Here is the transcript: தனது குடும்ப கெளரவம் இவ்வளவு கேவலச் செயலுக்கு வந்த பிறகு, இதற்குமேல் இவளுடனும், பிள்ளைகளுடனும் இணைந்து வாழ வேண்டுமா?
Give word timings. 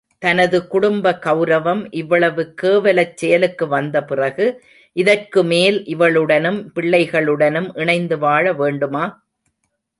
தனது 0.21 0.67
குடும்ப 0.67 1.19
கெளரவம் 1.25 1.87
இவ்வளவு 1.91 2.53
கேவலச் 2.61 3.13
செயலுக்கு 3.17 3.67
வந்த 3.67 4.03
பிறகு, 4.03 4.63
இதற்குமேல் 4.95 5.77
இவளுடனும், 5.95 6.59
பிள்ளைகளுடனும் 6.75 7.69
இணைந்து 7.73 8.17
வாழ 8.17 8.53
வேண்டுமா? 8.53 9.03